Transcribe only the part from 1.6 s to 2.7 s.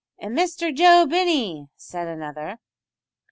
said another.